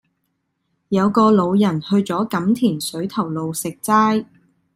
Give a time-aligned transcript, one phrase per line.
[0.89, 4.25] 有個老人去左錦田水頭路食齋